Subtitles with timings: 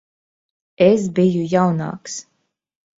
[0.87, 2.21] Es biju jaunāks.